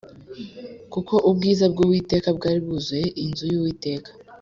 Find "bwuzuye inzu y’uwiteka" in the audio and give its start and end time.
2.65-4.09